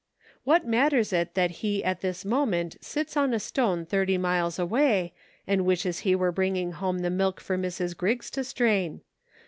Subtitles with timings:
[0.45, 5.13] What matters it that he at this moment sits on a stone thirty miles away,
[5.45, 7.95] and wishes he were bringing home the milk for Mrs.
[7.95, 9.01] Griggs to strain.